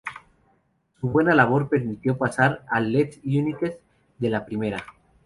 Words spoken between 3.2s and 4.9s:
United, de la Primera.